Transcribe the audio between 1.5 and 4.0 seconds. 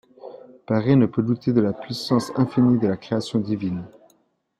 de la puissance infinie de la Création divine.